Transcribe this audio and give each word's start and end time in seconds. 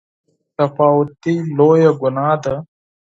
بې 0.55 0.65
تفاوتي 0.69 1.35
لويه 1.57 1.91
ګناه 2.01 2.35
ده. 2.43 2.55